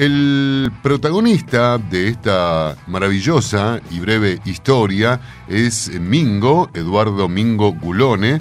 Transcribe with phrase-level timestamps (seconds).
[0.00, 8.40] El protagonista de esta maravillosa y breve historia es Mingo, Eduardo Mingo Gulone,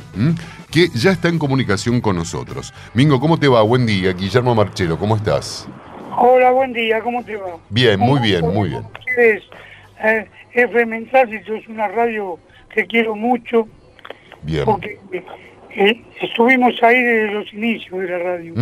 [0.72, 2.74] que ya está en comunicación con nosotros.
[2.94, 3.62] Mingo, ¿cómo te va?
[3.62, 4.14] Buen día.
[4.14, 5.68] Guillermo Marchelo, ¿cómo estás?
[6.18, 7.58] Hola, buen día, ¿cómo te va?
[7.70, 8.84] Bien, muy bien, muy bien.
[8.98, 9.44] Ustedes,
[10.02, 12.40] eh, FM es una radio
[12.74, 13.68] que quiero mucho.
[14.44, 14.64] Bien.
[14.64, 14.98] Porque
[15.76, 18.54] eh, estuvimos ahí desde los inicios de la radio.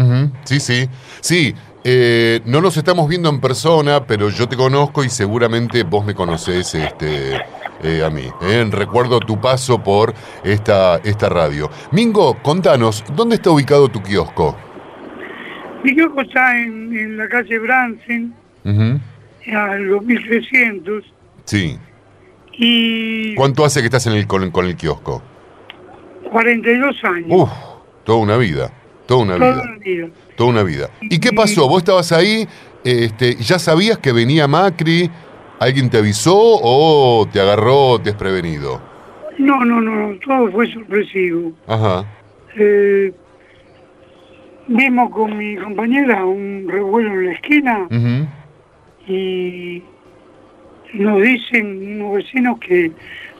[0.45, 0.89] Sí, sí.
[1.21, 1.53] Sí,
[1.89, 6.13] eh, no nos estamos viendo en persona, pero yo te conozco y seguramente vos me
[6.13, 7.37] conocés este,
[7.81, 8.25] eh, a mí.
[8.41, 8.67] ¿eh?
[8.69, 10.13] Recuerdo tu paso por
[10.43, 11.69] esta, esta radio.
[11.93, 14.57] Mingo, contanos, ¿dónde está ubicado tu kiosco?
[15.81, 18.33] Mi kiosco está en, la calle Bransen,
[19.55, 21.05] a los 1300.
[21.45, 21.79] Sí.
[22.51, 23.33] Y...
[23.35, 25.23] ¿Cuánto hace que estás en el, con, el kiosco?
[26.31, 27.27] 42 años.
[27.29, 27.49] Uf,
[28.03, 28.73] toda una vida,
[29.07, 29.53] toda una vida.
[29.55, 30.09] Toda una vida.
[30.35, 30.89] Toda una vida.
[31.01, 31.67] ¿Y qué pasó?
[31.67, 32.47] ¿Vos estabas ahí?
[32.83, 35.09] Este, ¿Ya sabías que venía Macri?
[35.59, 38.79] ¿Alguien te avisó o te agarró desprevenido?
[39.39, 41.53] No, no, no, todo fue sorpresivo.
[41.67, 42.05] Ajá.
[42.55, 43.11] Eh,
[44.67, 47.87] vimos con mi compañera un revuelo en la esquina
[49.07, 49.81] y
[50.93, 52.91] nos dicen unos vecinos que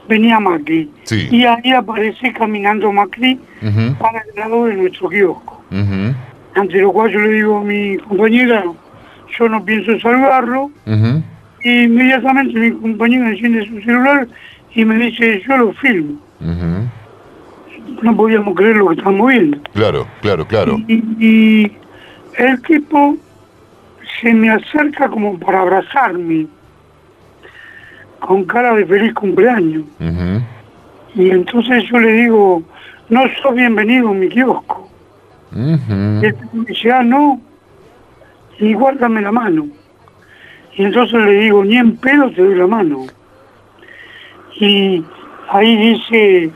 [0.07, 0.89] venía Macri.
[1.09, 3.39] Y ahí aparece caminando Macri
[3.99, 5.63] para el lado de nuestro kiosco.
[6.55, 8.63] Ante lo cual yo le digo a mi compañera,
[9.37, 10.71] yo no pienso salvarlo.
[11.63, 14.27] Y inmediatamente mi compañera enciende su celular
[14.73, 16.19] y me dice, yo lo filmo.
[18.01, 19.59] No podíamos creer lo que estamos viendo.
[19.73, 20.77] Claro, claro, claro.
[20.87, 21.71] Y,
[22.37, 23.17] el tipo
[24.21, 26.45] se me acerca como para abrazarme,
[28.19, 29.83] con cara de feliz cumpleaños.
[31.15, 32.63] Y entonces yo le digo,
[33.09, 34.89] no sos bienvenido en mi kiosco.
[35.55, 37.41] Y el me dice, ah, no,
[38.59, 39.67] y guárdame la mano.
[40.75, 43.07] Y entonces le digo, ni en pedo te doy la mano.
[44.59, 45.03] Y
[45.49, 46.51] ahí dice,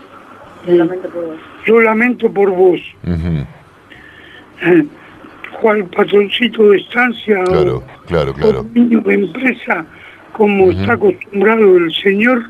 [1.65, 2.79] yo lamento por vos.
[4.63, 4.85] Eh,
[5.59, 8.65] cual patroncito de estancia claro, claro, claro.
[8.73, 9.85] niño de empresa,
[10.33, 12.49] como está acostumbrado el señor,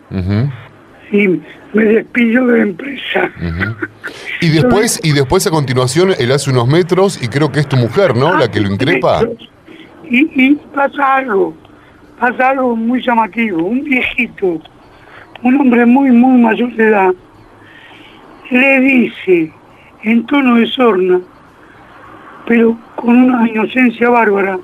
[1.12, 1.28] y
[1.74, 3.32] me despido de la empresa.
[4.44, 7.78] Y después, y después a continuación él hace unos metros y creo que es tu
[7.78, 8.36] mujer, ¿no?
[8.36, 9.22] La que lo increpa.
[10.10, 11.56] Y, pasa algo,
[12.20, 13.64] pasa algo muy llamativo.
[13.64, 14.60] Un viejito,
[15.44, 17.14] un hombre muy, muy mayor de edad,
[18.50, 19.54] le dice
[20.04, 21.22] en tono de sorna,
[22.48, 24.58] pero con una inocencia bárbara,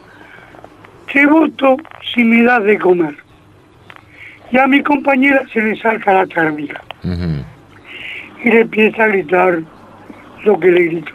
[1.11, 1.77] te voto
[2.13, 3.15] si me das de comer.
[4.51, 9.59] Y a mi compañera se le salta la térmica y le empieza a gritar
[10.43, 11.11] lo que le gritó.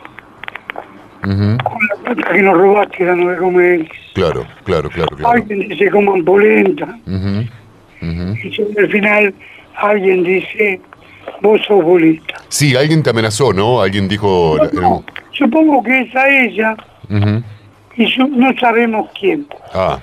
[1.22, 1.58] Con
[1.88, 3.88] la plata que nos robaste, la de comer.
[4.14, 5.16] Claro, claro, claro.
[5.16, 5.34] claro.
[5.34, 6.98] Alguien dice coman polenta.
[8.02, 9.34] Y al final
[9.76, 10.80] alguien dice
[11.40, 12.34] vos sos bolista.
[12.48, 13.80] Sí, alguien te amenazó, ¿no?
[13.80, 14.58] Alguien dijo...
[15.32, 16.76] Supongo que es a ella
[17.96, 19.46] y no sabemos quién.
[19.74, 19.98] Ah,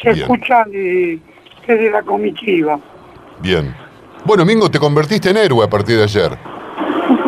[0.00, 2.78] Se escucha desde la comitiva.
[3.40, 3.74] Bien.
[4.24, 6.32] Bueno, Mingo, te convertiste en héroe a partir de ayer.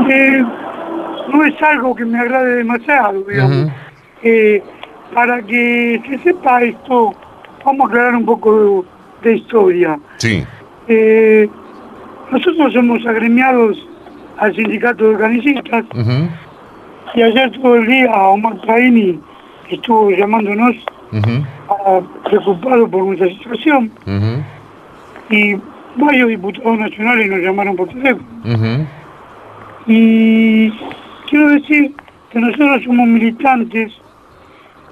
[0.09, 0.43] Eh,
[1.33, 3.71] no es algo que me agrade demasiado, digamos.
[4.23, 4.63] Eh,
[5.15, 7.15] para que se sepa esto,
[7.65, 8.85] vamos a aclarar un poco
[9.23, 9.99] de, historia.
[10.17, 10.45] Sí.
[10.89, 11.49] Eh,
[12.31, 13.77] nosotros somos agremiados
[14.39, 15.85] al sindicato de organicistas
[17.15, 19.21] y ayer todo el día Omar Traini
[19.71, 20.75] estuvo llamándonos
[22.25, 23.91] preocupado por nuestra situación
[25.31, 25.57] y
[25.97, 28.87] varios diputados nacionales nos llamaron por teléfono.
[29.87, 30.71] Y
[31.29, 31.93] quiero decir
[32.31, 33.93] que nosotros somos militantes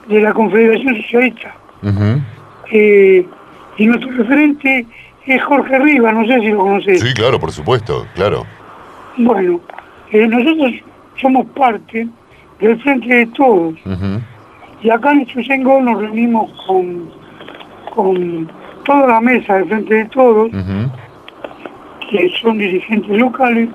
[0.09, 1.55] de la Confederación Socialista.
[2.71, 3.27] Eh,
[3.77, 4.87] y nuestro referente
[5.27, 7.01] es Jorge Rivas, no sé si lo conoces.
[7.01, 8.45] Sí, claro, por supuesto, claro.
[9.17, 9.61] Bueno,
[10.13, 10.73] eh, nosotros
[11.21, 12.07] somos parte
[12.61, 13.75] del Frente de Todos.
[14.84, 17.11] Y acá en Chusengol nos reunimos con,
[17.95, 18.51] con
[18.84, 20.51] toda la mesa del Frente de Todos,
[22.10, 23.71] que son dirigentes locales,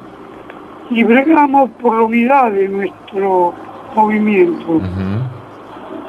[0.91, 3.55] y bregamos por la unidad de nuestro
[3.95, 4.81] movimiento.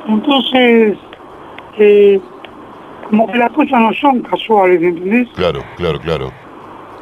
[0.06, 0.99] Entonces,
[1.79, 2.20] eh,
[3.08, 5.29] como que las cosas no son casuales, ¿entendés?
[5.35, 6.31] Claro, claro, claro.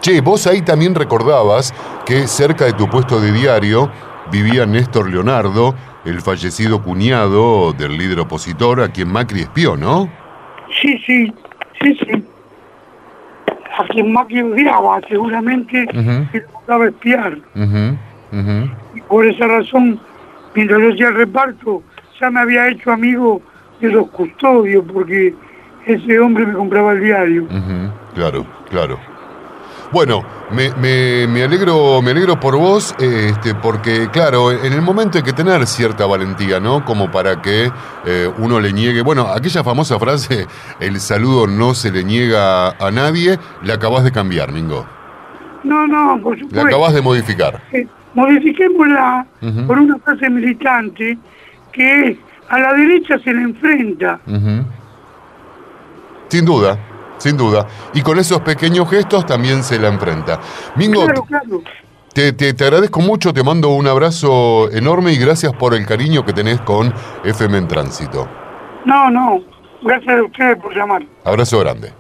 [0.03, 1.75] Che, vos ahí también recordabas
[2.06, 3.91] que cerca de tu puesto de diario
[4.31, 5.75] vivía Néstor Leonardo,
[6.09, 10.09] el fallecido cuñado del líder opositor a quien Macri espió, ¿no?
[10.81, 11.33] Sí, sí,
[11.81, 12.25] Sí, sí.
[13.79, 17.39] A quien Macri odiaba, seguramente, que lo buscaba espiar.
[18.95, 20.01] Y por esa razón,
[20.55, 21.83] mientras yo hacía el reparto,
[22.21, 23.41] ya me había hecho amigo
[23.81, 25.35] de los custodios, porque
[25.87, 27.47] ese hombre me compraba el diario.
[28.15, 28.99] Claro, claro.
[29.90, 30.70] Bueno, me,
[31.26, 35.67] me, alegro, me alegro por vos, este, porque claro, en el momento hay que tener
[35.67, 36.85] cierta valentía, ¿no?
[36.85, 37.70] Como para que
[38.05, 39.00] eh, uno le niegue.
[39.00, 40.46] Bueno, aquella famosa frase,
[40.81, 44.87] el saludo no se le niega a nadie, la acabas de cambiar, Mingo.
[45.64, 46.56] No, no, por supuesto.
[46.56, 47.62] La acabas de modificar.
[47.73, 49.26] Eh, modifiquémosla
[49.67, 51.17] por una frase militante
[51.73, 52.19] que es
[52.49, 54.20] a la derecha se le enfrenta.
[56.29, 56.79] Sin duda,
[57.19, 57.67] sin duda.
[57.94, 60.41] Y con esos pequeños gestos también se la enfrenta.
[60.76, 61.06] Mingo,
[62.12, 66.32] Te, te, agradezco mucho, te mando un abrazo enorme y gracias por el cariño que
[66.32, 66.93] tenés con
[67.25, 68.29] FM en Tránsito.
[68.85, 69.41] No, no,
[69.82, 71.03] gracias a ustedes por llamar.
[71.25, 71.93] Abrazo grande.